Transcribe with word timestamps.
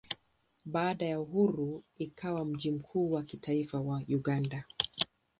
Baada 0.65 1.05
ya 1.05 1.19
uhuru 1.19 1.83
ikawa 1.97 2.45
mji 2.45 2.71
mkuu 2.71 3.11
wa 3.11 3.23
kitaifa 3.23 3.79
wa 3.79 4.01
Uganda. 4.09 4.63